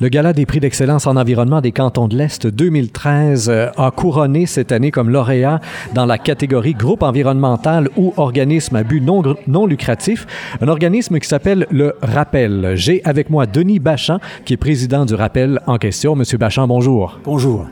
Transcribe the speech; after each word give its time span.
Le 0.00 0.08
Gala 0.10 0.32
des 0.32 0.46
prix 0.46 0.60
d'excellence 0.60 1.08
en 1.08 1.16
environnement 1.16 1.60
des 1.60 1.72
cantons 1.72 2.06
de 2.06 2.16
l'Est 2.16 2.46
2013 2.46 3.48
euh, 3.48 3.68
a 3.76 3.90
couronné 3.90 4.46
cette 4.46 4.70
année 4.70 4.92
comme 4.92 5.10
lauréat 5.10 5.60
dans 5.92 6.06
la 6.06 6.18
catégorie 6.18 6.74
groupe 6.74 7.02
environnemental 7.02 7.88
ou 7.96 8.14
organisme 8.16 8.76
à 8.76 8.84
but 8.84 9.00
non, 9.00 9.66
lucratif, 9.66 10.24
un 10.60 10.68
organisme 10.68 11.18
qui 11.18 11.26
s'appelle 11.26 11.66
le 11.72 11.96
Rappel. 12.00 12.74
J'ai 12.76 13.04
avec 13.04 13.28
moi 13.28 13.46
Denis 13.46 13.80
Bachan, 13.80 14.20
qui 14.44 14.52
est 14.52 14.56
président 14.56 15.04
du 15.04 15.14
Rappel 15.16 15.58
en 15.66 15.78
question. 15.78 16.14
Monsieur 16.14 16.38
Bachan, 16.38 16.68
bonjour. 16.68 17.18
Bonjour. 17.24 17.66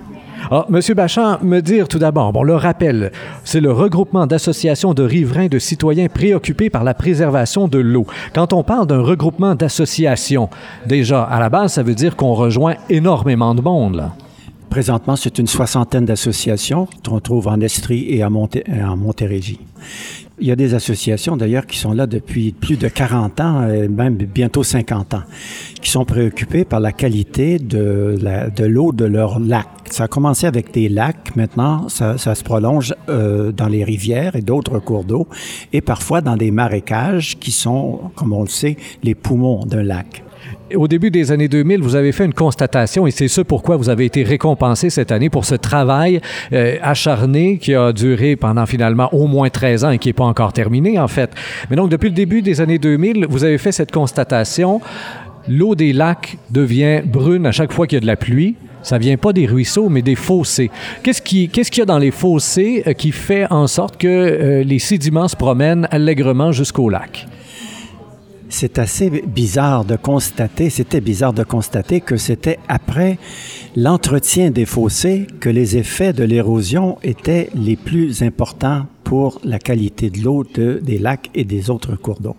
Ah, 0.49 0.65
Monsieur 0.69 0.95
Bachan, 0.95 1.39
me 1.43 1.61
dire 1.61 1.89
tout 1.89 1.99
d'abord, 1.99 2.33
bon, 2.33 2.45
le 2.45 2.55
rappel, 2.55 3.11
c'est 3.43 3.61
le 3.61 3.73
regroupement 3.73 4.29
d'associations 4.29 4.95
de 4.95 5.03
riverains 5.03 5.49
de 5.49 5.59
citoyens 5.59 6.07
préoccupés 6.07 6.71
par 6.71 6.85
la 6.85 6.95
préservation 6.95 7.67
de 7.67 7.79
l'eau. 7.79 8.07
Quand 8.33 8.53
on 8.53 8.63
parle 8.63 8.87
d'un 8.87 9.01
regroupement 9.01 9.57
d'associations, 9.57 10.49
déjà, 10.87 11.25
à 11.25 11.41
la 11.41 11.49
base, 11.49 11.73
ça 11.73 11.83
veut 11.83 11.97
dire 11.97 12.15
qu'on 12.15 12.35
rejoint 12.35 12.77
énormément 12.89 13.57
de 13.57 13.61
monde. 13.61 14.09
Présentement, 14.71 15.17
c'est 15.17 15.39
une 15.39 15.49
soixantaine 15.49 16.05
d'associations 16.05 16.87
qu'on 17.05 17.19
trouve 17.19 17.49
en 17.49 17.61
Estrie 17.61 18.07
et 18.15 18.29
Monté 18.29 18.63
en 18.71 18.97
Montérégie. 18.97 19.59
Il 20.39 20.47
y 20.47 20.51
a 20.51 20.57
des 20.57 20.75
associations 20.75 21.35
d'ailleurs 21.39 21.67
qui 21.67 21.79
sont 21.79 21.93
là 21.93 22.07
depuis 22.07 22.53
plus 22.53 22.77
de 22.77 22.89
40 22.89 23.41
ans, 23.41 23.69
et 23.69 23.89
même 23.89 24.17
bientôt 24.17 24.63
50 24.63 25.15
ans, 25.15 25.23
qui 25.81 25.91
sont 25.91 26.05
préoccupées 26.05 26.67
par 26.67 26.79
la 26.79 26.93
qualité 26.93 27.59
de 27.59 28.19
l'eau 28.67 28.93
de, 28.93 28.99
de 28.99 29.05
leur 29.07 29.41
lac. 29.41 29.67
Ça 29.91 30.05
a 30.05 30.09
commencé 30.09 30.47
avec 30.47 30.75
des 30.75 30.91
lacs, 30.91 31.35
maintenant 31.37 31.89
ça, 31.89 32.19
ça 32.19 32.35
se 32.35 32.45
prolonge 32.45 32.95
euh, 33.09 33.51
dans 33.51 33.69
les 33.69 33.83
rivières 33.83 34.37
et 34.37 34.43
d'autres 34.43 34.79
cours 34.79 35.05
d'eau, 35.05 35.27
et 35.73 35.81
parfois 35.81 36.21
dans 36.21 36.37
des 36.37 36.51
marécages 36.51 37.39
qui 37.39 37.51
sont, 37.51 38.11
comme 38.15 38.35
on 38.35 38.43
le 38.43 38.49
sait, 38.49 38.77
les 39.03 39.15
poumons 39.15 39.65
d'un 39.65 39.85
lac. 39.85 40.23
Au 40.75 40.89
début 40.89 41.11
des 41.11 41.31
années 41.31 41.49
2000, 41.49 41.81
vous 41.81 41.95
avez 41.95 42.11
fait 42.11 42.25
une 42.25 42.35
constatation 42.35 43.07
et 43.07 43.13
c'est 43.13 43.29
ce 43.29 43.41
pourquoi 43.41 43.77
vous 43.77 43.89
avez 43.89 44.05
été 44.05 44.25
récompensé 44.25 44.91
cette 44.91 45.13
année 45.13 45.31
pour 45.31 45.45
ce 45.45 45.55
travail 45.55 46.21
euh, 46.53 46.77
acharné 46.83 47.59
qui 47.59 47.75
a 47.75 47.93
duré 47.93 48.35
pendant 48.35 48.67
finalement 48.67 49.09
au 49.15 49.29
moins 49.29 49.49
13 49.49 49.85
ans 49.85 49.91
et 49.91 49.99
qui 49.99 50.09
n'est 50.09 50.13
pas 50.13 50.25
encore 50.25 50.53
terminé 50.53 50.99
en 50.99 51.07
fait. 51.07 51.31
Mais 51.71 51.77
donc 51.77 51.91
depuis 51.91 52.09
le 52.09 52.15
début 52.15 52.43
des 52.43 52.61
années 52.61 52.79
2000, 52.79 53.27
vous 53.29 53.45
avez 53.45 53.59
fait 53.59 53.71
cette 53.71 53.93
constatation. 53.93 54.81
L'eau 55.49 55.77
des 55.77 55.93
lacs 55.93 56.37
devient 56.51 57.03
brune 57.05 57.47
à 57.47 57.53
chaque 57.53 57.73
fois 57.73 57.87
qu'il 57.87 57.97
y 57.97 57.99
a 57.99 58.01
de 58.01 58.07
la 58.07 58.17
pluie. 58.17 58.57
Ça 58.83 58.99
vient 58.99 59.17
pas 59.17 59.33
des 59.33 59.47
ruisseaux, 59.47 59.89
mais 59.89 60.03
des 60.03 60.15
fossés. 60.15 60.71
Qu'est-ce 61.03 61.23
qu'il 61.23 61.49
qu 61.51 61.79
y 61.79 61.81
a 61.81 61.85
dans 61.85 61.99
les 61.99 62.11
fossés 62.11 62.83
euh, 62.87 62.93
qui 62.93 63.13
fait 63.13 63.47
en 63.51 63.67
sorte 63.67 63.97
que 63.97 64.09
euh, 64.09 64.65
les 64.65 64.79
sédiments 64.79 65.29
se 65.29 65.37
promènent 65.37 65.87
allègrement 65.91 66.51
jusqu'au 66.53 66.89
lac? 66.89 67.27
C'est 68.49 68.79
assez 68.79 69.11
bizarre 69.11 69.85
de 69.85 69.97
constater, 69.97 70.71
c'était 70.71 71.01
bizarre 71.01 71.33
de 71.33 71.43
constater 71.43 72.01
que 72.01 72.17
c'était 72.17 72.59
après 72.69 73.19
l'entretien 73.75 74.51
des 74.51 74.67
fossés 74.67 75.27
que 75.41 75.49
les 75.49 75.77
effets 75.77 76.13
de 76.13 76.25
l'érosion 76.25 76.99
étaient 77.03 77.51
les 77.55 77.77
plus 77.77 78.23
importants 78.23 78.87
pour 79.05 79.41
la 79.45 79.59
qualité 79.59 80.11
de 80.11 80.21
l'eau 80.21 80.45
de, 80.55 80.81
des 80.83 80.99
lacs 80.99 81.31
et 81.35 81.45
des 81.45 81.71
autres 81.71 81.97
cours 81.97 82.21
d'eau. 82.21 82.37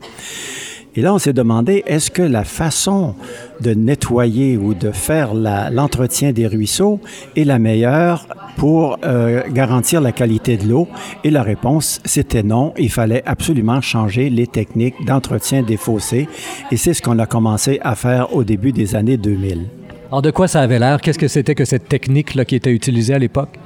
Et 0.97 1.01
là, 1.01 1.13
on 1.13 1.19
s'est 1.19 1.31
demandé, 1.31 1.83
est-ce 1.85 2.09
que 2.09 2.23
la 2.23 2.43
façon 2.43 3.13
de 3.61 3.75
nettoyer 3.75 4.57
ou 4.57 4.73
de 4.73 4.89
faire 4.89 5.35
l'entretien 5.35 6.31
des 6.31 6.47
ruisseaux 6.47 6.99
est 7.35 7.43
la 7.43 7.59
meilleure 7.59 8.25
pour 8.57 8.97
euh, 9.05 9.43
garantir 9.51 10.01
la 10.01 10.11
qualité 10.11 10.57
de 10.57 10.67
l'eau? 10.67 10.87
Et 11.23 11.29
la 11.29 11.43
réponse, 11.43 12.01
c'était 12.03 12.41
non. 12.41 12.73
Il 12.79 12.89
fallait 12.89 13.21
absolument 13.27 13.79
changer 13.79 14.31
les 14.31 14.47
techniques 14.47 15.05
d'entretien 15.05 15.61
des 15.61 15.77
fossés. 15.77 16.27
Et 16.71 16.77
c'est 16.77 16.95
ce 16.95 17.03
qu'on 17.03 17.19
a 17.19 17.27
commencé 17.27 17.79
à 17.83 17.93
faire 17.93 18.35
au 18.35 18.43
début 18.43 18.71
des 18.71 18.95
années 18.95 19.17
2000. 19.17 19.65
Alors, 20.09 20.23
de 20.23 20.31
quoi 20.31 20.47
ça 20.47 20.61
avait 20.61 20.79
l'air? 20.79 20.99
Qu'est-ce 20.99 21.19
que 21.19 21.27
c'était 21.27 21.53
que 21.53 21.65
cette 21.65 21.87
technique-là 21.87 22.43
qui 22.43 22.55
était 22.55 22.73
utilisée 22.73 23.13
à 23.13 23.19
l'époque? 23.19 23.59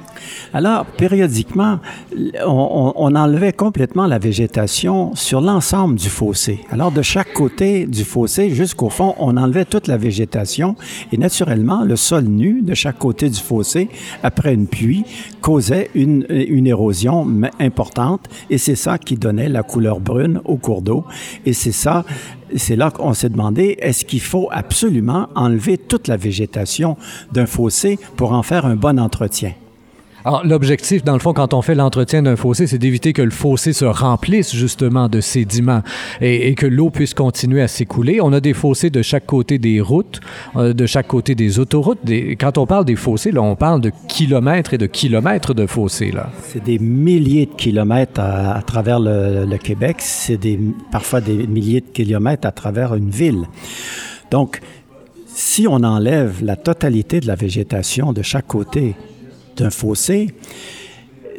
Alors, 0.52 0.84
périodiquement, 0.84 1.78
on, 2.46 3.14
enlevait 3.14 3.52
complètement 3.52 4.06
la 4.06 4.18
végétation 4.18 5.14
sur 5.14 5.40
l'ensemble 5.40 5.96
du 5.96 6.08
fossé. 6.08 6.60
Alors, 6.70 6.92
de 6.92 7.02
chaque 7.02 7.32
côté 7.32 7.86
du 7.86 8.04
fossé 8.04 8.50
jusqu'au 8.50 8.88
fond, 8.88 9.14
on 9.18 9.36
enlevait 9.36 9.64
toute 9.64 9.86
la 9.86 9.96
végétation 9.96 10.76
et 11.12 11.18
naturellement, 11.18 11.84
le 11.84 11.96
sol 11.96 12.24
nu 12.24 12.62
de 12.62 12.74
chaque 12.74 12.98
côté 12.98 13.28
du 13.28 13.40
fossé, 13.40 13.88
après 14.22 14.54
une 14.54 14.66
pluie, 14.66 15.04
causait 15.40 15.90
une, 15.94 16.26
une 16.28 16.66
érosion 16.66 17.26
importante 17.60 18.28
et 18.50 18.58
c'est 18.58 18.74
ça 18.74 18.98
qui 18.98 19.16
donnait 19.16 19.48
la 19.48 19.62
couleur 19.62 20.00
brune 20.00 20.40
au 20.44 20.56
cours 20.56 20.82
d'eau. 20.82 21.04
Et 21.46 21.52
c'est 21.52 21.72
ça 21.72 22.04
c'est 22.56 22.76
là 22.76 22.90
qu'on 22.90 23.14
s'est 23.14 23.28
demandé, 23.28 23.76
est-ce 23.80 24.04
qu'il 24.04 24.20
faut 24.20 24.48
absolument 24.50 25.28
enlever 25.34 25.78
toute 25.78 26.08
la 26.08 26.16
végétation 26.16 26.96
d'un 27.32 27.46
fossé 27.46 27.98
pour 28.16 28.32
en 28.32 28.42
faire 28.42 28.66
un 28.66 28.76
bon 28.76 28.98
entretien? 28.98 29.52
L'objectif, 30.44 31.02
dans 31.04 31.14
le 31.14 31.18
fond, 31.18 31.32
quand 31.32 31.54
on 31.54 31.62
fait 31.62 31.74
l'entretien 31.74 32.22
d'un 32.22 32.36
fossé, 32.36 32.66
c'est 32.66 32.78
d'éviter 32.78 33.12
que 33.12 33.22
le 33.22 33.30
fossé 33.30 33.72
se 33.72 33.84
remplisse 33.84 34.54
justement 34.54 35.08
de 35.08 35.20
sédiments 35.20 35.82
et, 36.20 36.54
que 36.54 36.66
l'eau 36.66 36.90
puisse 36.90 37.14
continuer 37.14 37.62
à 37.62 37.68
s'écouler. 37.68 38.20
On 38.20 38.32
a 38.32 38.40
des 38.40 38.52
fossés 38.52 38.90
de 38.90 39.02
chaque 39.02 39.26
côté 39.26 39.58
des 39.58 39.80
routes, 39.80 40.20
euh, 40.56 40.72
de 40.72 40.86
chaque 40.86 41.08
côté 41.08 41.34
des 41.34 41.58
autoroutes. 41.58 42.00
Quand 42.38 42.58
on 42.58 42.66
parle 42.66 42.84
des 42.84 42.96
fossés, 42.96 43.32
là, 43.32 43.42
on 43.42 43.56
parle 43.56 43.80
de 43.80 43.90
kilomètres 44.08 44.74
et 44.74 44.78
de 44.78 44.86
kilomètres 44.86 45.54
de 45.54 45.66
fossés. 45.66 46.12
Là. 46.12 46.30
C'est 46.42 46.62
des 46.62 46.78
milliers 46.78 47.46
de 47.46 47.54
kilomètres 47.54 48.20
à, 48.20 48.56
à 48.56 48.62
travers 48.62 49.00
le, 49.00 49.44
le 49.44 49.58
Québec. 49.58 49.96
C'est 49.98 50.36
des, 50.36 50.58
parfois 50.90 51.20
des 51.20 51.46
milliers 51.46 51.80
de 51.80 51.90
kilomètres 51.92 52.46
à 52.46 52.52
travers 52.52 52.94
une 52.94 53.10
ville. 53.10 53.46
Donc, 54.30 54.60
si 55.26 55.66
on 55.66 55.82
enlève 55.82 56.44
la 56.44 56.56
totalité 56.56 57.20
de 57.20 57.26
la 57.26 57.34
végétation 57.34 58.12
de 58.12 58.22
chaque 58.22 58.46
côté 58.46 58.94
d'un 59.56 59.70
fossé 59.70 60.28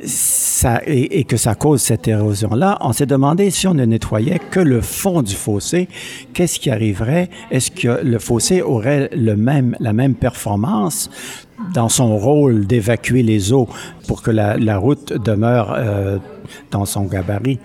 ça, 0.06 0.82
et, 0.86 1.24
que 1.24 1.38
ça 1.38 1.56
cause 1.56 1.82
cette 1.82 2.08
érosion-là, 2.08 2.78
on 2.82 2.94
s'est 2.94 3.06
demandé 3.06 3.50
si 3.50 3.68
on 3.68 3.74
ne 3.74 3.86
nettoyait 3.86 4.40
que 4.40 4.60
le 4.60 4.82
fond 4.82 5.22
du 5.22 5.36
fossé, 5.36 5.88
qu'est-ce 6.34 6.60
qui 6.60 6.70
arriverait? 6.70 7.30
Est-ce 7.52 7.72
que 7.72 8.04
le 8.04 8.20
fossé 8.20 8.62
aurait 8.62 9.10
le 9.16 9.36
même, 9.36 9.76
la 9.80 9.94
même 9.94 10.16
performance? 10.16 11.10
Dans 11.74 11.90
son 11.90 12.18
rôle 12.18 12.66
d'évacuer 12.66 13.24
les 13.24 13.54
eaux 13.54 13.68
pour 14.08 14.22
que 14.22 14.32
la, 14.32 14.78
route 14.78 15.14
demeure 15.14 15.74
euh, 15.78 16.18
dans 16.72 16.86
son 16.86 17.04
gabarit. 17.04 17.60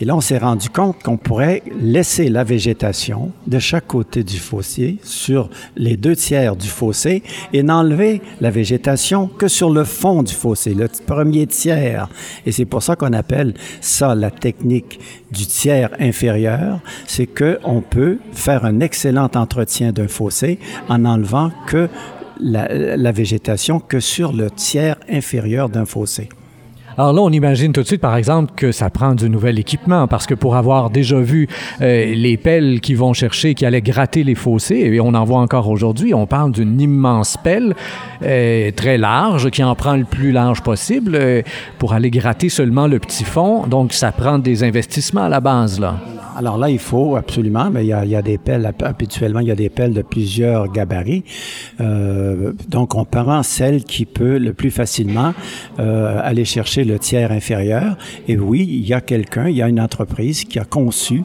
Et 0.00 0.04
là, 0.04 0.16
on 0.16 0.20
s'est 0.20 0.38
rendu 0.38 0.70
compte 0.70 1.02
qu'on 1.02 1.16
pourrait 1.16 1.62
laisser 1.80 2.28
la 2.28 2.44
végétation 2.44 3.32
de 3.46 3.58
chaque 3.58 3.86
côté 3.88 4.24
du 4.24 4.38
fossé, 4.38 4.98
sur 5.02 5.50
les 5.76 5.96
deux 5.96 6.16
tiers 6.16 6.56
du 6.56 6.68
fossé, 6.68 7.22
et 7.52 7.62
n'enlever 7.62 8.22
la 8.40 8.50
végétation 8.50 9.26
que 9.26 9.48
sur 9.48 9.70
le 9.70 9.84
fond 9.84 10.22
du 10.22 10.32
fossé, 10.32 10.74
le 10.74 10.88
premier 11.06 11.46
tiers. 11.46 12.08
Et 12.46 12.52
c'est 12.52 12.64
pour 12.64 12.82
ça 12.82 12.96
qu'on 12.96 13.12
appelle 13.12 13.54
ça 13.80 14.14
la 14.14 14.30
technique 14.30 15.00
du 15.30 15.46
tiers 15.46 15.90
inférieur, 15.98 16.80
c'est 17.06 17.26
qu'on 17.26 17.82
peut 17.82 18.18
faire 18.32 18.64
un 18.64 18.80
excellent 18.80 19.30
entretien 19.34 19.92
d'un 19.92 20.08
fossé 20.08 20.58
en 20.88 21.04
enlevant 21.04 21.50
que 21.66 21.88
la, 22.42 23.12
végétation 23.12 23.80
que 23.80 24.00
sur 24.00 24.32
le 24.32 24.50
tiers 24.50 24.96
inférieur 25.08 25.68
d'un 25.68 25.84
fossé. 25.84 26.28
Alors 26.98 27.14
là, 27.14 27.22
on 27.22 27.30
imagine 27.30 27.72
tout 27.72 27.80
de 27.80 27.86
suite, 27.86 28.02
par 28.02 28.16
exemple, 28.16 28.52
que 28.54 28.70
ça 28.70 28.90
prend 28.90 29.14
du 29.14 29.30
nouvel 29.30 29.58
équipement, 29.58 30.06
parce 30.06 30.26
que 30.26 30.34
pour 30.34 30.56
avoir 30.56 30.90
déjà 30.90 31.18
vu 31.18 31.48
euh, 31.80 32.14
les 32.14 32.36
pelles 32.36 32.80
qui 32.80 32.94
vont 32.94 33.14
chercher, 33.14 33.54
qui 33.54 33.64
allaient 33.64 33.80
gratter 33.80 34.24
les 34.24 34.34
fossés, 34.34 34.74
et 34.74 35.00
on 35.00 35.14
en 35.14 35.24
voit 35.24 35.40
encore 35.40 35.70
aujourd'hui, 35.70 36.12
on 36.12 36.26
parle 36.26 36.52
d'une 36.52 36.78
immense 36.78 37.38
pelle 37.42 37.74
euh, 38.22 38.70
très 38.72 38.98
large, 38.98 39.50
qui 39.50 39.64
en 39.64 39.74
prend 39.74 39.96
le 39.96 40.04
plus 40.04 40.32
large 40.32 40.60
possible, 40.60 41.12
euh, 41.14 41.40
pour 41.78 41.94
aller 41.94 42.10
gratter 42.10 42.50
seulement 42.50 42.86
le 42.86 42.98
petit 42.98 43.24
fond. 43.24 43.66
Donc, 43.66 43.94
ça 43.94 44.12
prend 44.12 44.38
des 44.38 44.62
investissements 44.62 45.24
à 45.24 45.28
la 45.30 45.40
base, 45.40 45.80
là. 45.80 45.96
Alors 46.36 46.56
là, 46.56 46.70
il 46.70 46.78
faut 46.78 47.16
absolument, 47.16 47.70
mais 47.70 47.84
il 47.84 47.88
y 47.88 47.92
a, 47.92 48.04
il 48.04 48.10
y 48.10 48.16
a 48.16 48.22
des 48.22 48.38
pelles, 48.38 48.72
habituellement, 48.82 49.40
il 49.40 49.48
y 49.48 49.50
a 49.50 49.56
des 49.56 49.68
pelles 49.68 49.92
de 49.92 50.02
plusieurs 50.02 50.70
gabarits. 50.70 51.24
Euh, 51.80 52.52
donc, 52.68 52.94
on 52.94 53.04
prend 53.04 53.42
celle 53.42 53.84
qui 53.84 54.06
peut 54.06 54.38
le 54.38 54.52
plus 54.52 54.70
facilement 54.70 55.34
euh, 55.78 56.20
aller 56.22 56.44
chercher 56.44 56.84
le 56.84 56.98
tiers 56.98 57.32
inférieur. 57.32 57.96
Et 58.28 58.36
oui, 58.38 58.66
il 58.68 58.86
y 58.86 58.94
a 58.94 59.00
quelqu'un, 59.00 59.48
il 59.48 59.56
y 59.56 59.62
a 59.62 59.68
une 59.68 59.80
entreprise 59.80 60.44
qui 60.44 60.58
a 60.58 60.64
conçu 60.64 61.22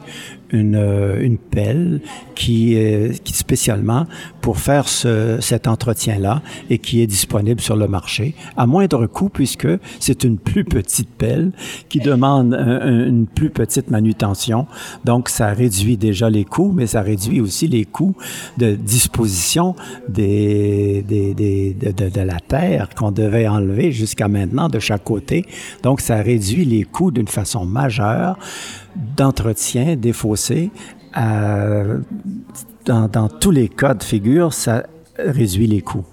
une, 0.50 0.76
euh, 0.76 1.20
une 1.20 1.38
pelle 1.38 2.00
qui 2.34 2.74
est 2.74 3.22
qui 3.22 3.32
spécialement 3.32 4.06
pour 4.40 4.58
faire 4.58 4.88
ce, 4.88 5.38
cet 5.40 5.66
entretien-là 5.66 6.42
et 6.70 6.78
qui 6.78 7.02
est 7.02 7.06
disponible 7.06 7.60
sur 7.60 7.76
le 7.76 7.88
marché 7.88 8.34
à 8.56 8.66
moindre 8.66 9.06
coût 9.06 9.28
puisque 9.28 9.68
c'est 10.00 10.24
une 10.24 10.38
plus 10.38 10.64
petite 10.64 11.10
pelle 11.10 11.52
qui 11.88 11.98
demande 11.98 12.54
un, 12.54 13.06
une 13.06 13.26
plus 13.26 13.50
petite 13.50 13.90
manutention. 13.90 14.66
Donc, 15.04 15.28
ça 15.28 15.48
réduit 15.48 15.96
déjà 15.96 16.30
les 16.30 16.44
coûts, 16.44 16.72
mais 16.74 16.86
ça 16.86 17.02
réduit 17.02 17.40
aussi 17.40 17.68
les 17.68 17.84
coûts 17.84 18.16
de 18.56 18.74
disposition 18.74 19.74
des, 20.08 21.02
des, 21.06 21.34
des 21.34 21.74
de, 21.74 21.92
de, 21.92 22.08
de 22.08 22.20
la 22.20 22.40
terre 22.40 22.88
qu'on 22.94 23.10
devait 23.10 23.48
enlever 23.48 23.92
jusqu'à 23.92 24.28
maintenant 24.28 24.68
de 24.68 24.78
chaque 24.78 25.04
côté. 25.04 25.44
Donc, 25.82 26.00
ça 26.00 26.16
réduit 26.16 26.64
les 26.64 26.84
coûts 26.84 27.10
d'une 27.10 27.28
façon 27.28 27.64
majeure 27.64 28.38
d'entretien 28.96 29.96
des 29.96 30.12
fossés. 30.12 30.70
Euh, 31.16 31.98
dans, 32.84 33.08
dans, 33.08 33.28
tous 33.28 33.50
les 33.50 33.68
cas 33.68 33.94
de 33.94 34.02
figure, 34.02 34.52
ça 34.52 34.84
réduit 35.18 35.66
les 35.66 35.80
coûts. 35.80 36.04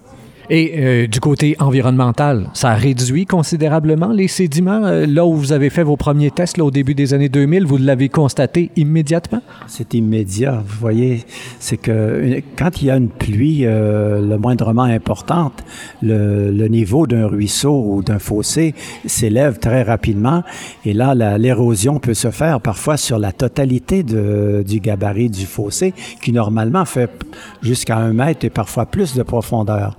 Et 0.50 0.74
euh, 0.78 1.08
du 1.08 1.20
côté 1.20 1.56
environnemental, 1.60 2.50
ça 2.54 2.74
réduit 2.74 3.26
considérablement 3.26 4.12
les 4.12 4.28
sédiments. 4.28 4.84
Euh, 4.84 5.06
là 5.08 5.26
où 5.26 5.34
vous 5.34 5.54
avez 5.54 5.70
fait 5.70 5.84
vos 5.84 5.98
premiers 5.98 6.32
tests 6.32 6.58
là, 6.58 6.66
au 6.66 6.72
début 6.72 6.94
des 6.94 7.14
années 7.14 7.30
2000, 7.30 7.66
vous 7.66 7.78
l'avez 7.78 8.10
constaté 8.10 8.70
immédiatement? 8.76 9.42
C'est 9.68 9.94
immédiat. 9.96 10.64
Vous 10.66 10.80
voyez, 10.80 11.26
c'est 11.60 11.78
que 11.78 12.42
quand 12.58 12.82
il 12.82 12.88
y 12.88 12.92
a 12.92 12.98
une 12.98 13.10
pluie 13.10 13.66
euh, 13.66 14.22
le 14.22 14.38
moindrement 14.38 14.84
importante, 14.84 15.64
le, 16.02 16.66
niveau 16.68 17.08
d'un 17.08 17.28
ruisseau 17.28 17.84
ou 17.88 18.04
d'un 18.04 18.20
fossé 18.20 18.74
s'élève 19.06 19.60
très 19.60 19.84
rapidement. 19.84 20.44
Et 20.84 20.94
là, 20.94 21.14
l'érosion 21.38 22.00
peut 22.00 22.14
se 22.16 22.32
faire 22.32 22.60
parfois 22.60 22.98
sur 22.98 23.20
la 23.20 23.32
totalité 23.32 24.04
du 24.04 24.80
gabarit 24.80 25.30
du 25.30 25.46
fossé, 25.46 25.94
qui 26.22 26.32
normalement 26.32 26.86
fait 26.86 27.10
jusqu'à 27.62 27.98
un 27.98 28.14
mètre 28.14 28.46
et 28.46 28.50
parfois 28.50 28.86
plus 28.86 29.16
de 29.16 29.24
profondeur. 29.24 29.96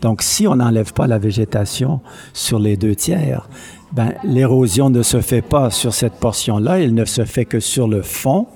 Donc, 0.00 0.22
si 0.22 0.46
on 0.46 0.56
n'enlève 0.56 0.92
pas 0.92 1.06
la 1.06 1.18
végétation 1.18 2.00
sur 2.32 2.58
les 2.58 2.76
deux 2.76 2.94
tiers, 2.94 3.48
ben, 3.92 4.12
l'érosion 4.22 4.88
ne 4.88 5.02
se 5.02 5.20
fait 5.20 5.42
pas 5.42 5.70
sur 5.70 5.92
cette 5.92 6.14
portion-là, 6.14 6.78
elle 6.78 6.94
ne 6.94 7.04
se 7.04 7.24
fait 7.24 7.44
que 7.44 7.58
sur 7.58 7.88
le 7.88 8.02
fond. 8.02 8.46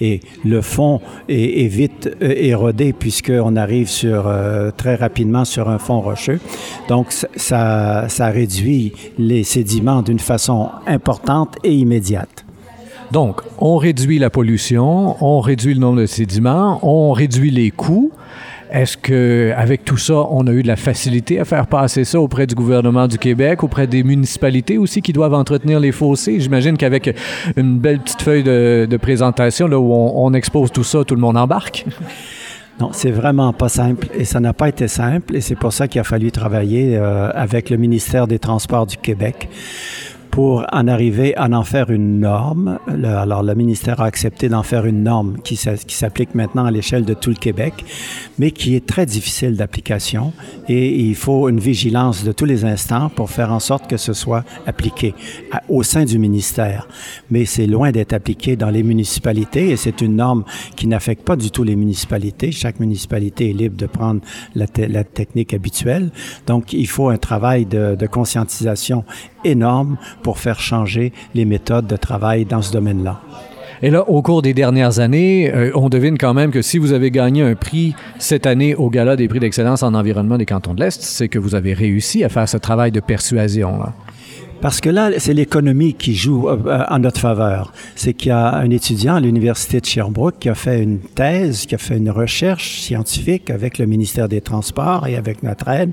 Et 0.00 0.20
le 0.44 0.62
fond 0.62 1.00
est, 1.28 1.68
vite 1.68 2.10
euh, 2.22 2.34
érodé 2.36 2.92
puisqu'on 2.92 3.54
arrive 3.54 3.88
sur, 3.88 4.26
euh, 4.26 4.70
très 4.76 4.96
rapidement 4.96 5.44
sur 5.44 5.68
un 5.68 5.78
fond 5.78 6.00
rocheux. 6.00 6.40
Donc, 6.88 7.12
ça, 7.36 8.08
ça 8.08 8.26
réduit 8.28 8.92
les 9.16 9.44
sédiments 9.44 10.02
d'une 10.02 10.18
façon 10.18 10.70
importante 10.86 11.56
et 11.62 11.72
immédiate. 11.72 12.44
Donc, 13.12 13.42
on 13.58 13.76
réduit 13.76 14.18
la 14.18 14.30
pollution, 14.30 15.16
on 15.24 15.40
réduit 15.40 15.74
le 15.74 15.80
nombre 15.80 16.00
de 16.00 16.06
sédiments, 16.06 16.78
on 16.82 17.12
réduit 17.12 17.50
les 17.50 17.70
coûts. 17.72 18.12
Est-ce 18.72 18.96
que 18.96 19.52
avec 19.56 19.84
tout 19.84 19.96
ça, 19.96 20.14
on 20.30 20.46
a 20.46 20.52
eu 20.52 20.62
de 20.62 20.68
la 20.68 20.76
facilité 20.76 21.40
à 21.40 21.44
faire 21.44 21.66
passer 21.66 22.04
ça 22.04 22.20
auprès 22.20 22.46
du 22.46 22.54
gouvernement 22.54 23.08
du 23.08 23.18
Québec, 23.18 23.62
auprès 23.62 23.86
des 23.86 24.02
municipalités 24.02 24.78
aussi 24.78 25.02
qui 25.02 25.12
doivent 25.12 25.34
entretenir 25.34 25.80
les 25.80 25.92
fossés? 25.92 26.40
J'imagine 26.40 26.76
qu'avec 26.76 27.16
une 27.56 27.78
belle 27.78 28.00
petite 28.00 28.22
feuille 28.22 28.42
de, 28.42 28.96
présentation 29.00 29.66
où 29.66 29.92
on, 29.92 30.32
expose 30.34 30.70
tout 30.70 30.84
ça, 30.84 31.04
tout 31.04 31.14
le 31.14 31.20
monde 31.20 31.36
embarque. 31.36 31.86
Non, 32.78 32.92
c'est 32.94 33.10
vraiment 33.10 33.52
pas 33.52 33.68
simple 33.68 34.08
et 34.14 34.24
ça 34.24 34.40
n'a 34.40 34.54
pas 34.54 34.70
été 34.70 34.88
simple 34.88 35.36
et 35.36 35.42
c'est 35.42 35.54
pour 35.54 35.70
ça 35.70 35.86
qu'il 35.86 36.00
a 36.00 36.04
fallu 36.04 36.32
travailler 36.32 36.96
euh, 36.96 37.30
avec 37.34 37.68
le 37.68 37.76
ministère 37.76 38.26
des 38.26 38.38
Transports 38.38 38.86
du 38.86 38.96
Québec 38.96 39.50
pour 40.30 40.64
en 40.72 40.86
arriver 40.86 41.36
à 41.36 41.48
en 41.50 41.64
faire 41.64 41.90
une 41.90 42.20
norme. 42.20 42.78
alors, 42.86 43.42
le 43.42 43.54
ministère 43.54 44.00
a 44.00 44.04
accepté 44.04 44.48
d'en 44.48 44.62
faire 44.62 44.86
une 44.86 45.02
norme 45.02 45.38
qui, 45.42 45.56
s'applique 45.56 46.34
maintenant 46.34 46.64
à 46.64 46.70
l'échelle 46.70 47.04
de 47.04 47.14
tout 47.14 47.30
le 47.30 47.36
Québec, 47.36 47.84
mais 48.38 48.50
qui 48.50 48.76
est 48.76 48.86
très 48.86 49.06
difficile 49.06 49.56
d'application 49.56 50.32
et 50.68 51.00
il 51.00 51.16
faut 51.16 51.48
une 51.48 51.58
vigilance 51.58 52.24
de 52.24 52.32
tous 52.32 52.44
les 52.44 52.64
instants 52.64 53.08
pour 53.08 53.30
faire 53.30 53.52
en 53.52 53.60
sorte 53.60 53.88
que 53.88 53.96
ce 53.96 54.12
soit 54.12 54.44
appliqué 54.66 55.14
au 55.68 55.82
sein 55.82 56.04
du 56.04 56.18
ministère. 56.18 56.86
Mais 57.30 57.44
c'est 57.44 57.66
loin 57.66 57.90
d'être 57.90 58.12
appliqué 58.12 58.56
dans 58.56 58.70
les 58.70 58.82
municipalités 58.82 59.70
et 59.70 59.76
c'est 59.76 60.00
une 60.00 60.16
norme 60.16 60.44
qui 60.76 60.86
n'affecte 60.86 61.24
pas 61.24 61.36
du 61.36 61.50
tout 61.50 61.64
les 61.64 61.76
municipalités. 61.76 62.52
Chaque 62.52 62.78
municipalité 62.78 63.50
est 63.50 63.54
libre 63.54 63.76
de 63.76 63.86
prendre 63.86 64.20
la, 64.54 64.66
technique 64.66 65.54
habituelle. 65.54 66.10
Donc, 66.46 66.72
il 66.72 66.86
faut 66.86 67.08
un 67.08 67.16
travail 67.16 67.66
de 67.66 68.06
conscientisation 68.06 69.04
énorme 69.44 69.96
pour 70.22 70.38
faire 70.38 70.60
changer 70.60 71.12
les 71.34 71.44
méthodes 71.44 71.86
de 71.86 71.96
travail 71.96 72.44
dans 72.44 72.62
ce 72.62 72.72
domaine-là. 72.72 73.20
Et 73.82 73.88
là, 73.88 74.06
au 74.08 74.20
cours 74.20 74.42
des 74.42 74.52
dernières 74.52 74.98
années, 75.00 75.50
euh, 75.54 75.70
on 75.74 75.88
devine 75.88 76.18
quand 76.18 76.34
même 76.34 76.50
que 76.50 76.60
si 76.60 76.76
vous 76.76 76.92
avez 76.92 77.10
gagné 77.10 77.42
un 77.42 77.54
prix 77.54 77.94
cette 78.18 78.46
année 78.46 78.74
au 78.74 78.90
Gala 78.90 79.16
des 79.16 79.26
prix 79.26 79.40
d'excellence 79.40 79.82
en 79.82 79.94
environnement 79.94 80.36
des 80.36 80.44
cantons 80.44 80.74
de 80.74 80.80
l'Est, 80.80 81.00
c'est 81.00 81.28
que 81.28 81.38
vous 81.38 81.54
avez 81.54 81.72
réussi 81.72 82.22
à 82.22 82.28
faire 82.28 82.46
ce 82.46 82.58
travail 82.58 82.92
de 82.92 83.00
persuasion. 83.00 83.80
Parce 84.60 84.80
que 84.82 84.90
là, 84.90 85.10
c'est 85.18 85.32
l'économie 85.32 85.94
qui 85.94 86.14
joue 86.14 86.48
euh, 86.48 86.84
en 86.88 86.98
notre 86.98 87.20
faveur. 87.20 87.72
C'est 87.94 88.12
qu'il 88.12 88.28
y 88.28 88.32
a 88.32 88.56
un 88.56 88.70
étudiant 88.70 89.14
à 89.14 89.20
l'Université 89.20 89.80
de 89.80 89.86
Sherbrooke 89.86 90.38
qui 90.38 90.48
a 90.48 90.54
fait 90.54 90.82
une 90.82 90.98
thèse, 90.98 91.64
qui 91.64 91.74
a 91.74 91.78
fait 91.78 91.96
une 91.96 92.10
recherche 92.10 92.80
scientifique 92.80 93.48
avec 93.48 93.78
le 93.78 93.86
ministère 93.86 94.28
des 94.28 94.42
Transports 94.42 95.06
et 95.06 95.16
avec 95.16 95.42
notre 95.42 95.68
aide, 95.68 95.92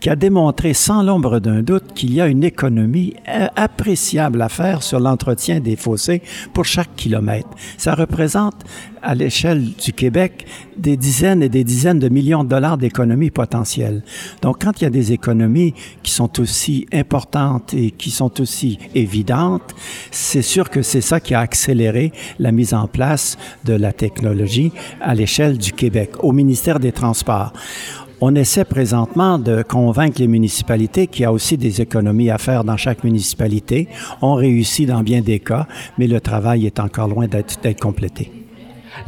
qui 0.00 0.10
a 0.10 0.16
démontré 0.16 0.74
sans 0.74 1.02
l'ombre 1.02 1.40
d'un 1.40 1.62
doute 1.62 1.94
qu'il 1.94 2.12
y 2.12 2.20
a 2.20 2.26
une 2.26 2.44
économie 2.44 3.14
euh, 3.28 3.46
appréciable 3.56 4.42
à 4.42 4.50
faire 4.50 4.82
sur 4.82 5.00
l'entretien 5.00 5.60
des 5.60 5.76
fossés 5.76 6.22
pour 6.52 6.66
chaque 6.66 6.94
kilomètre. 6.96 7.48
Ça 7.78 7.94
représente 7.94 8.64
à 9.02 9.14
l'échelle 9.14 9.72
du 9.72 9.92
Québec 9.92 10.46
des 10.76 10.96
dizaines 10.96 11.42
et 11.42 11.48
des 11.48 11.64
dizaines 11.64 11.98
de 11.98 12.08
millions 12.08 12.44
de 12.44 12.48
dollars 12.48 12.78
d'économies 12.78 13.30
potentielles. 13.30 14.02
Donc, 14.40 14.62
quand 14.62 14.80
il 14.80 14.84
y 14.84 14.86
a 14.86 14.90
des 14.90 15.12
économies 15.12 15.74
qui 16.02 16.12
sont 16.12 16.40
aussi 16.40 16.86
importantes 16.92 17.74
et 17.74 17.90
qui 18.02 18.10
sont 18.10 18.40
aussi 18.40 18.78
évidentes, 18.96 19.74
c'est 20.10 20.42
sûr 20.42 20.68
que 20.68 20.82
c'est 20.82 21.00
ça 21.00 21.20
qui 21.20 21.34
a 21.34 21.40
accéléré 21.40 22.12
la 22.40 22.50
mise 22.50 22.74
en 22.74 22.88
place 22.88 23.38
de 23.64 23.74
la 23.74 23.92
technologie 23.92 24.72
à 25.00 25.14
l'échelle 25.14 25.56
du 25.56 25.72
Québec, 25.72 26.10
au 26.18 26.32
ministère 26.32 26.80
des 26.80 26.90
Transports. 26.90 27.52
On 28.20 28.34
essaie 28.34 28.64
présentement 28.64 29.38
de 29.38 29.62
convaincre 29.62 30.20
les 30.20 30.28
municipalités 30.28 31.06
qu'il 31.06 31.22
y 31.22 31.24
a 31.24 31.32
aussi 31.32 31.56
des 31.56 31.80
économies 31.80 32.30
à 32.30 32.38
faire 32.38 32.64
dans 32.64 32.76
chaque 32.76 33.04
municipalité. 33.04 33.88
On 34.20 34.34
réussit 34.34 34.88
dans 34.88 35.02
bien 35.02 35.20
des 35.20 35.38
cas, 35.38 35.66
mais 35.96 36.06
le 36.06 36.20
travail 36.20 36.66
est 36.66 36.80
encore 36.80 37.08
loin 37.08 37.26
d'être 37.26 37.80
complété. 37.80 38.41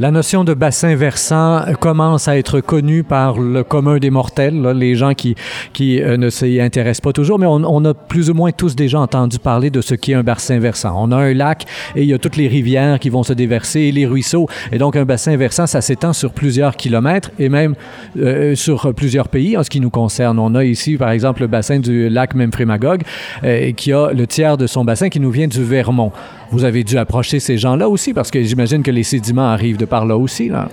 La 0.00 0.10
notion 0.10 0.42
de 0.42 0.54
bassin 0.54 0.96
versant 0.96 1.62
commence 1.78 2.26
à 2.26 2.36
être 2.36 2.60
connue 2.60 3.04
par 3.04 3.38
le 3.38 3.62
commun 3.62 3.98
des 3.98 4.10
mortels, 4.10 4.60
les 4.70 4.96
gens 4.96 5.14
qui, 5.14 5.36
qui 5.72 6.02
euh, 6.02 6.16
ne 6.16 6.30
s'y 6.30 6.60
intéressent 6.60 7.00
pas 7.00 7.12
toujours, 7.12 7.38
mais 7.38 7.46
on, 7.46 7.84
a 7.84 7.94
plus 7.94 8.28
ou 8.28 8.34
moins 8.34 8.50
tous 8.50 8.74
déjà 8.74 8.98
entendu 8.98 9.38
parler 9.38 9.70
de 9.70 9.80
ce 9.80 9.94
qu'est 9.94 10.14
un 10.14 10.24
bassin 10.24 10.58
versant. 10.58 10.96
On 10.98 11.12
a 11.12 11.18
un 11.18 11.32
lac 11.32 11.66
et 11.94 12.02
il 12.02 12.08
y 12.08 12.12
a 12.12 12.18
toutes 12.18 12.36
les 12.36 12.48
rivières 12.48 12.98
qui 12.98 13.08
vont 13.08 13.22
se 13.22 13.32
déverser 13.32 13.82
et 13.82 13.92
les 13.92 14.04
ruisseaux. 14.04 14.48
Et 14.72 14.78
donc, 14.78 14.96
un 14.96 15.04
bassin 15.04 15.36
versant, 15.36 15.68
ça 15.68 15.80
s'étend 15.80 16.12
sur 16.12 16.32
plusieurs 16.32 16.74
kilomètres 16.74 17.30
et 17.38 17.48
même 17.48 17.76
euh, 18.18 18.56
sur 18.56 18.92
plusieurs 18.94 19.28
pays 19.28 19.56
en 19.56 19.62
ce 19.62 19.70
qui 19.70 19.78
nous 19.78 19.90
concerne. 19.90 20.40
On 20.40 20.56
a 20.56 20.64
ici, 20.64 20.96
par 20.96 21.10
exemple, 21.10 21.42
le 21.42 21.46
bassin 21.46 21.78
du 21.78 22.08
lac 22.08 22.34
Memphremagog 22.34 23.02
euh, 23.44 23.70
qui 23.70 23.92
a 23.92 24.10
le 24.12 24.26
tiers 24.26 24.56
de 24.56 24.66
son 24.66 24.84
bassin 24.84 25.08
qui 25.08 25.20
nous 25.20 25.30
vient 25.30 25.46
du 25.46 25.62
Vermont. 25.62 26.10
Vous 26.50 26.64
avez 26.64 26.84
dû 26.84 26.98
approcher 26.98 27.40
ces 27.40 27.58
gens-là 27.58 27.88
aussi 27.88 28.12
parce 28.12 28.30
que 28.30 28.42
j'imagine 28.42 28.82
que 28.82 28.90
les 28.90 29.02
sédiments 29.02 29.48
arrivent 29.48 29.76
de 29.76 29.83
par 29.86 30.06
là 30.06 30.16
aussi. 30.16 30.48
Là. 30.48 30.68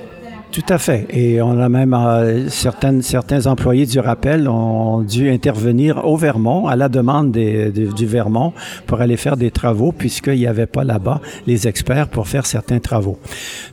Tout 0.52 0.66
à 0.68 0.78
fait. 0.78 1.08
Et 1.12 1.42
on 1.42 1.62
a 1.62 1.70
même 1.70 1.94
euh, 1.94 2.50
certains 2.50 3.48
employés 3.48 3.86
du 3.86 4.00
rappel 4.00 4.50
ont 4.50 5.02
dû 5.02 5.30
intervenir 5.30 6.06
au 6.06 6.18
Vermont 6.18 6.68
à 6.68 6.76
la 6.76 6.90
demande 6.90 7.32
du 7.32 8.06
Vermont 8.06 8.52
pour 8.86 9.00
aller 9.00 9.16
faire 9.16 9.38
des 9.38 9.50
travaux 9.50 9.94
puisqu'il 9.94 10.36
n'y 10.36 10.48
avait 10.48 10.66
pas 10.66 10.84
là-bas 10.84 11.22
les 11.48 11.70
experts 11.70 12.10
pour 12.10 12.28
faire 12.28 12.46
certains 12.46 12.80
travaux. 12.80 13.18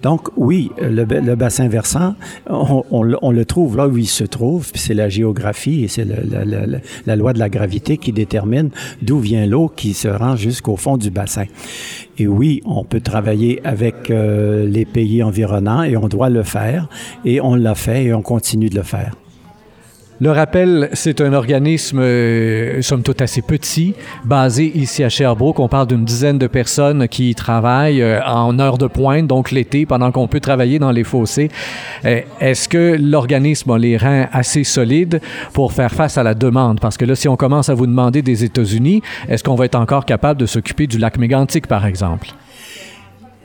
Donc 0.04 0.28
oui, 0.36 0.70
le, 0.80 1.04
bassin 1.34 1.66
versant, 1.66 2.14
on, 2.48 3.02
le 3.02 3.44
trouve 3.44 3.76
là 3.76 3.88
où 3.88 3.96
il 3.96 4.06
se 4.06 4.24
trouve, 4.24 4.70
c'est 4.74 4.94
la 4.94 5.08
géographie 5.08 5.82
et 5.82 5.88
c'est 5.88 6.04
la, 6.04 6.44
la 7.06 7.16
loi 7.16 7.32
de 7.32 7.40
la 7.40 7.48
gravité 7.48 7.98
qui 7.98 8.12
détermine 8.12 8.70
d'où 9.02 9.18
vient 9.18 9.46
l'eau 9.46 9.68
qui 9.68 9.94
se 9.94 10.06
rend 10.06 10.36
jusqu'au 10.36 10.76
fond 10.76 10.96
du 10.96 11.10
bassin. 11.10 11.46
Et 12.18 12.26
oui, 12.26 12.60
on 12.64 12.84
peut 12.84 13.00
travailler 13.00 13.60
avec 13.64 14.10
euh, 14.10 14.66
les 14.66 14.84
pays 14.84 15.22
environnants 15.22 15.84
et 15.84 15.96
on 15.96 16.08
doit 16.08 16.30
le 16.30 16.42
faire. 16.42 16.88
Et 17.24 17.40
on 17.40 17.54
l'a 17.54 17.74
fait 17.74 18.06
et 18.06 18.14
on 18.14 18.22
continue 18.22 18.68
de 18.68 18.74
le 18.74 18.82
faire. 18.82 19.14
Le 20.20 20.32
rappel, 20.32 20.88
c'est 20.94 21.20
un 21.20 21.32
organisme, 21.32 22.00
euh, 22.00 22.82
somme 22.82 23.04
toute, 23.04 23.22
assez 23.22 23.40
petit, 23.40 23.94
basé 24.24 24.72
ici 24.76 25.04
à 25.04 25.08
Sherbrooke. 25.08 25.60
On 25.60 25.68
parle 25.68 25.86
d'une 25.86 26.04
dizaine 26.04 26.38
de 26.38 26.48
personnes 26.48 27.06
qui 27.06 27.36
travaillent 27.36 28.02
euh, 28.02 28.20
en 28.26 28.58
heure 28.58 28.78
de 28.78 28.88
pointe, 28.88 29.28
donc 29.28 29.52
l'été, 29.52 29.86
pendant 29.86 30.10
qu'on 30.10 30.26
peut 30.26 30.40
travailler 30.40 30.80
dans 30.80 30.90
les 30.90 31.04
fossés. 31.04 31.50
Euh, 32.04 32.22
est-ce 32.40 32.68
que 32.68 32.98
l'organisme 33.00 33.70
a 33.70 33.78
les 33.78 33.96
reins 33.96 34.26
assez 34.32 34.64
solides 34.64 35.20
pour 35.52 35.72
faire 35.72 35.92
face 35.92 36.18
à 36.18 36.24
la 36.24 36.34
demande? 36.34 36.80
Parce 36.80 36.96
que 36.96 37.04
là, 37.04 37.14
si 37.14 37.28
on 37.28 37.36
commence 37.36 37.68
à 37.68 37.74
vous 37.74 37.86
demander 37.86 38.20
des 38.20 38.42
États-Unis, 38.42 39.02
est-ce 39.28 39.44
qu'on 39.44 39.54
va 39.54 39.66
être 39.66 39.76
encore 39.76 40.04
capable 40.04 40.40
de 40.40 40.46
s'occuper 40.46 40.88
du 40.88 40.98
lac 40.98 41.16
mégantique, 41.16 41.68
par 41.68 41.86
exemple? 41.86 42.30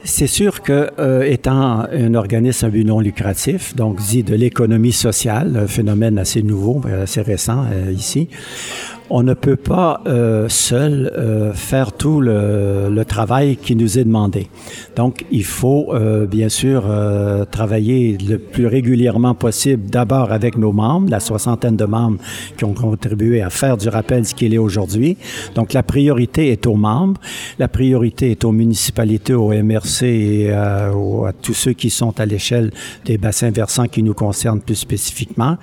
C'est 0.05 0.27
sûr 0.27 0.61
que, 0.61 0.89
euh, 0.99 1.23
étant 1.23 1.85
un 1.89 2.13
organisme 2.13 2.69
non 2.83 2.99
lucratif, 2.99 3.73
donc 3.75 4.01
dit 4.01 4.23
de 4.23 4.35
l'économie 4.35 4.91
sociale, 4.91 5.55
un 5.63 5.67
phénomène 5.67 6.17
assez 6.17 6.43
nouveau, 6.43 6.81
assez 7.01 7.21
récent 7.21 7.65
euh, 7.71 7.89
ici, 7.91 8.27
on 9.09 9.23
ne 9.23 9.33
peut 9.33 9.55
pas 9.55 10.01
euh, 10.07 10.47
seul 10.49 11.11
euh, 11.15 11.53
faire 11.53 11.91
tout 11.91 12.21
le, 12.21 12.89
le, 12.89 13.05
travail 13.05 13.57
qui 13.57 13.75
nous 13.75 13.99
est 13.99 14.03
demandé. 14.03 14.47
Donc, 14.95 15.25
il 15.31 15.43
faut 15.43 15.93
euh, 15.93 16.25
bien 16.25 16.49
sûr 16.49 16.83
euh, 16.87 17.45
travailler 17.45 18.17
le 18.17 18.37
plus 18.37 18.67
régulièrement 18.67 19.35
possible, 19.35 19.89
d'abord 19.89 20.31
avec 20.31 20.57
nos 20.57 20.71
membres, 20.71 21.09
la 21.09 21.19
soixantaine 21.19 21.75
de 21.75 21.85
membres 21.85 22.17
qui 22.57 22.65
ont 22.65 22.73
contribué 22.73 23.41
à 23.41 23.49
faire 23.49 23.77
du 23.77 23.89
rappel 23.89 24.25
ce 24.25 24.33
qu'il 24.33 24.53
est 24.53 24.57
aujourd'hui. 24.57 25.17
Donc, 25.55 25.73
la 25.73 25.83
priorité 25.83 26.49
est 26.51 26.65
aux 26.65 26.75
membres, 26.75 27.19
la 27.59 27.67
priorité 27.67 28.31
est 28.31 28.43
aux 28.45 28.51
municipalités, 28.51 29.33
aux 29.33 29.51
MRC 29.51 30.03
et 30.03 30.51
aux, 30.95 31.25
à 31.25 31.33
tous 31.33 31.53
ceux 31.53 31.73
qui 31.73 31.89
sont 31.89 32.19
à 32.19 32.25
l'échelle 32.25 32.71
des 33.05 33.17
bassins 33.17 33.51
versants 33.51 33.87
qui 33.87 34.01
nous 34.03 34.13
concernent 34.13 34.61
plus 34.61 34.75
spécifiquement. 34.75 35.57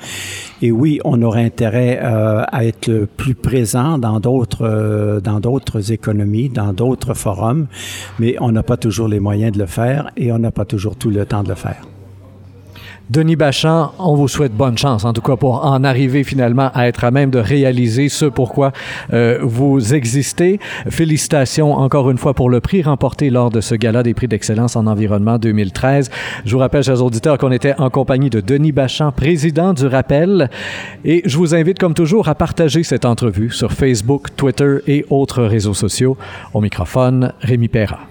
Et 0.63 0.71
oui, 0.71 1.01
on 1.05 1.21
aurait 1.23 1.45
intérêt 1.45 1.99
à 1.99 2.65
être 2.65 2.89
le 2.89 3.07
plus 3.35 3.51
présent 3.51 3.99
dans 3.99 4.19
d'autres 4.19 4.67
euh, 4.67 5.21
dans 5.21 5.41
d'autres 5.41 5.93
économies, 5.93 6.49
dans 6.49 6.73
d'autres 6.73 7.15
forums, 7.15 7.67
mais 8.19 8.37
on 8.41 8.51
n'a 8.51 8.63
pas 8.63 8.77
toujours 8.77 9.09
les 9.09 9.21
moyens 9.21 9.53
de 9.53 9.59
le 9.59 9.67
faire 9.67 10.11
et 10.17 10.33
on 10.33 10.39
n'a 10.39 10.51
pas 10.51 10.65
toujours 10.65 10.97
tout 10.97 11.11
le 11.11 11.25
temps 11.25 11.43
de 11.43 11.49
le 11.49 11.55
faire. 11.55 11.83
Denis 13.11 13.35
Bachand, 13.35 13.91
on 13.99 14.15
vous 14.15 14.29
souhaite 14.29 14.53
bonne 14.53 14.79
chance, 14.79 15.05
en 15.05 15.13
tout 15.13 15.21
cas 15.21 15.35
pour 15.35 15.67
en 15.67 15.83
arriver 15.83 16.23
finalement 16.23 16.71
à 16.75 16.87
être 16.87 17.03
à 17.03 17.11
même 17.11 17.31
de 17.31 17.41
réaliser 17.41 18.09
ce 18.09 18.25
pourquoi 18.25 18.71
euh, 19.13 19.41
vous 19.43 19.95
existez. 19.95 20.61
Félicitations 20.89 21.73
encore 21.73 22.09
une 22.13 22.19
fois 22.19 22.35
pour 22.35 22.49
le 22.49 22.61
prix 22.61 22.83
remporté 22.83 23.31
lors 23.31 23.51
de 23.51 23.61
ce 23.61 23.75
gala 23.75 24.05
des 24.05 24.15
prix 24.15 24.29
d'excellence 24.29 24.77
en 24.77 24.87
environnement 24.87 25.39
2013. 25.39 26.09
Je 26.45 26.53
vous 26.53 26.61
rappelle, 26.61 26.85
chers 26.85 27.03
auditeurs, 27.03 27.37
qu'on 27.37 27.51
était 27.51 27.75
en 27.79 27.91
compagnie 27.91 28.31
de 28.31 28.41
Denis 28.41 28.71
Bachand, 28.71 29.11
président 29.11 29.73
du 29.73 29.87
Rappel, 29.87 30.49
et 31.05 31.23
je 31.25 31.37
vous 31.37 31.57
invite 31.57 31.81
comme 31.81 31.95
toujours 31.95 32.29
à 32.29 32.37
partager 32.37 32.85
cette 32.85 33.05
entrevue 33.05 33.51
sur 33.51 33.73
Facebook, 33.73 34.37
Twitter 34.37 34.77
et 34.87 35.05
autres 35.11 35.43
réseaux 35.43 35.75
sociaux. 35.75 36.17
Au 36.55 36.61
microphone, 36.61 37.33
Rémi 37.41 37.67
Perra. 37.67 38.07